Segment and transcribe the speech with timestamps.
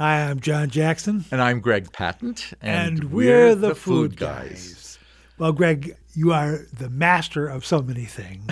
[0.00, 1.26] Hi, I'm John Jackson.
[1.30, 2.54] And I'm Greg Patent.
[2.62, 4.48] And, and we're, we're, the, the Food, guys.
[4.48, 4.98] guys.
[5.36, 8.46] Well, Greg, you are the master of so many things.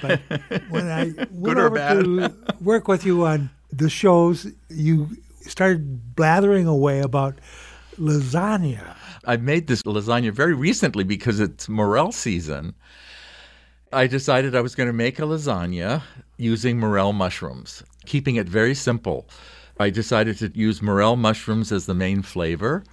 [0.00, 0.20] But
[0.68, 2.04] when I went over bad?
[2.04, 5.08] to work with you on the shows, you
[5.40, 7.34] started blathering away about
[7.98, 8.94] lasagna.
[9.24, 12.76] I made this lasagna very recently because it's morel season.
[13.92, 16.04] I decided I was going to make a lasagna
[16.36, 19.26] using morel mushrooms, keeping it very simple.
[19.82, 22.84] I decided to use morel mushrooms as the main flavor.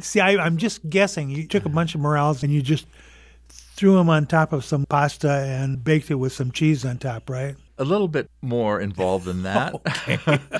[0.00, 1.30] See, I, am just guessing.
[1.30, 2.86] You took a bunch of morels and you just
[3.48, 7.30] threw them on top of some pasta and baked it with some cheese on top,
[7.30, 7.56] right?
[7.78, 9.74] A little bit more involved than that.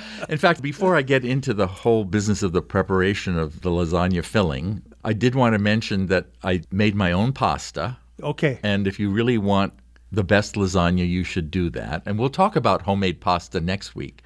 [0.29, 4.23] In fact, before I get into the whole business of the preparation of the lasagna
[4.23, 7.97] filling, I did want to mention that I made my own pasta.
[8.21, 8.59] Okay.
[8.63, 9.73] And if you really want
[10.11, 12.03] the best lasagna, you should do that.
[12.05, 14.23] And we'll talk about homemade pasta next week.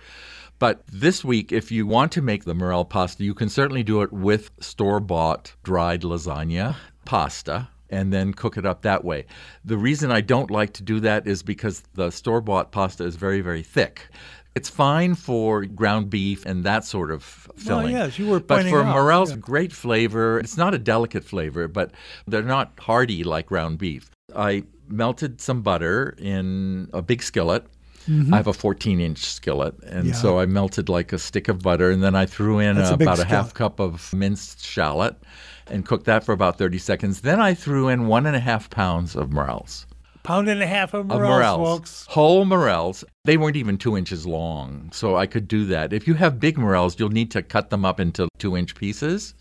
[0.59, 4.01] But this week, if you want to make the morel pasta, you can certainly do
[4.01, 9.25] it with store bought dried lasagna pasta and then cook it up that way.
[9.65, 13.15] The reason I don't like to do that is because the store bought pasta is
[13.15, 14.07] very, very thick.
[14.55, 17.93] It's fine for ground beef and that sort of filling.
[17.93, 18.93] Well, yes, you were But for out.
[18.93, 19.37] morels, yeah.
[19.37, 20.39] great flavor.
[20.39, 21.91] It's not a delicate flavor, but
[22.27, 24.11] they're not hearty like ground beef.
[24.35, 27.65] I melted some butter in a big skillet
[28.07, 28.33] Mm-hmm.
[28.33, 29.75] I have a 14 inch skillet.
[29.83, 30.13] And yeah.
[30.13, 31.91] so I melted like a stick of butter.
[31.91, 35.15] And then I threw in a, about a half cup of minced shallot
[35.67, 37.21] and cooked that for about 30 seconds.
[37.21, 39.85] Then I threw in one and a half pounds of morels.
[40.23, 42.05] Pound and a half of morels, of morels, folks.
[42.09, 43.03] Whole morels.
[43.25, 45.91] They weren't even two inches long, so I could do that.
[45.91, 49.33] If you have big morels, you'll need to cut them up into two inch pieces.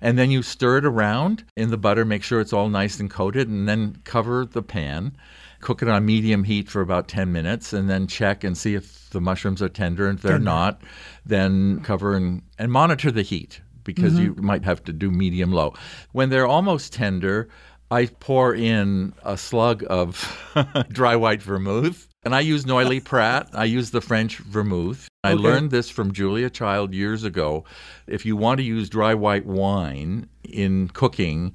[0.00, 3.10] And then you stir it around in the butter, make sure it's all nice and
[3.10, 5.16] coated, and then cover the pan
[5.60, 9.10] cook it on medium heat for about 10 minutes and then check and see if
[9.10, 10.08] the mushrooms are tender.
[10.08, 10.44] And if they're tender.
[10.44, 10.82] not,
[11.24, 14.22] then cover and, and monitor the heat because mm-hmm.
[14.22, 15.74] you might have to do medium low.
[16.12, 17.48] When they're almost tender,
[17.90, 20.38] I pour in a slug of
[20.88, 22.08] dry white vermouth.
[22.24, 23.48] And I use Noilly Prat.
[23.52, 25.08] I use the French vermouth.
[25.26, 25.42] I okay.
[25.42, 27.64] learned this from Julia Child years ago.
[28.06, 31.54] If you want to use dry white wine in cooking,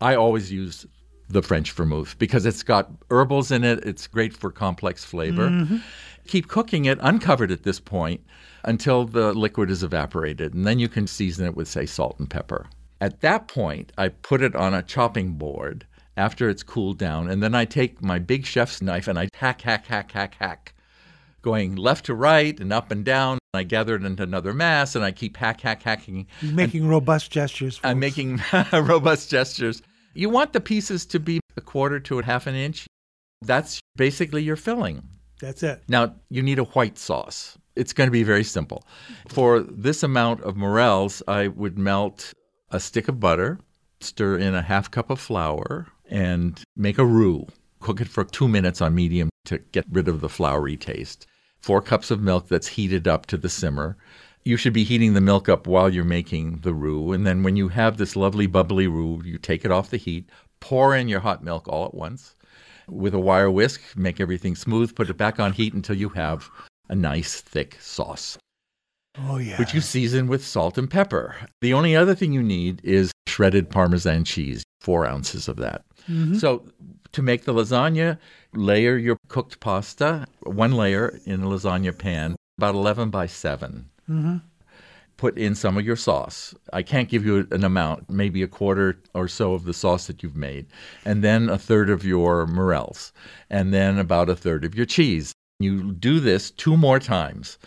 [0.00, 0.86] I always use
[1.28, 3.84] the French vermouth because it's got herbals in it.
[3.84, 5.48] It's great for complex flavor.
[5.48, 5.78] Mm-hmm.
[6.26, 8.24] Keep cooking it uncovered at this point
[8.64, 12.28] until the liquid is evaporated, and then you can season it with, say, salt and
[12.28, 12.66] pepper.
[13.00, 15.86] At that point, I put it on a chopping board
[16.16, 19.62] after it's cooled down, and then I take my big chef's knife and I hack,
[19.62, 20.74] hack, hack, hack, hack,
[21.48, 23.38] going left to right and up and down.
[23.54, 26.26] I gather it into another mass, and I keep hack, hack, hacking.
[26.42, 27.78] You're making and robust gestures.
[27.78, 27.88] Folks.
[27.88, 28.42] I'm making
[28.72, 29.80] robust gestures.
[30.12, 32.86] You want the pieces to be a quarter to a half an inch.
[33.40, 35.02] That's basically your filling.
[35.40, 35.82] That's it.
[35.88, 37.56] Now, you need a white sauce.
[37.76, 38.84] It's going to be very simple.
[39.28, 42.34] For this amount of morels, I would melt
[42.70, 43.58] a stick of butter,
[44.00, 47.46] stir in a half cup of flour, and make a roux.
[47.80, 51.26] Cook it for two minutes on medium to get rid of the floury taste.
[51.60, 53.96] Four cups of milk that's heated up to the simmer
[54.48, 57.12] you should be heating the milk up while you're making the roux.
[57.12, 60.30] And then when you have this lovely bubbly roux, you take it off the heat,
[60.58, 62.34] pour in your hot milk all at once
[62.88, 66.48] with a wire whisk, make everything smooth, put it back on heat until you have
[66.88, 68.38] a nice thick sauce.
[69.18, 69.58] Oh, yeah.
[69.58, 71.36] Which you season with salt and pepper.
[71.60, 75.84] The only other thing you need is shredded Parmesan cheese, four ounces of that.
[76.08, 76.36] Mm-hmm.
[76.36, 76.64] So,
[77.12, 78.18] to make the lasagna,
[78.54, 84.36] layer your cooked pasta, one layer in a lasagna pan, about 11 by 7 Mm-hmm.
[85.18, 86.54] Put in some of your sauce.
[86.72, 90.22] I can't give you an amount, maybe a quarter or so of the sauce that
[90.22, 90.66] you've made,
[91.04, 93.12] and then a third of your morels,
[93.50, 95.34] and then about a third of your cheese.
[95.58, 97.58] You do this two more times.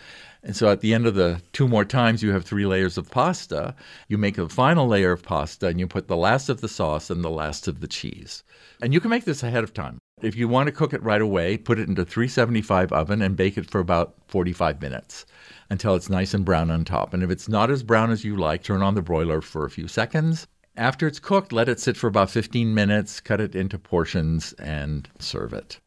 [0.44, 3.10] And so at the end of the two more times, you have three layers of
[3.10, 3.76] pasta.
[4.08, 7.10] You make a final layer of pasta and you put the last of the sauce
[7.10, 8.42] and the last of the cheese.
[8.80, 9.98] And you can make this ahead of time.
[10.20, 13.56] If you want to cook it right away, put it into 375 oven and bake
[13.56, 15.26] it for about 45 minutes
[15.70, 17.14] until it's nice and brown on top.
[17.14, 19.70] And if it's not as brown as you like, turn on the broiler for a
[19.70, 20.46] few seconds.
[20.76, 25.08] After it's cooked, let it sit for about 15 minutes, cut it into portions, and
[25.18, 25.80] serve it.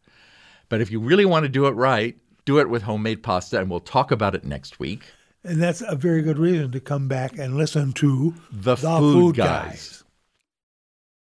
[0.70, 3.70] But if you really want to do it right, do it with homemade pasta, and
[3.70, 5.04] we'll talk about it next week.
[5.44, 9.14] And that's a very good reason to come back and listen to The, the Food,
[9.14, 9.66] Food guys.
[9.66, 10.04] guys.